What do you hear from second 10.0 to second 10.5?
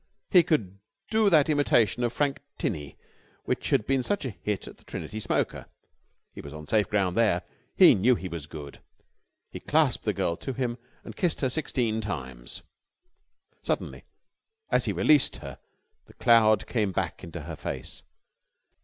the girl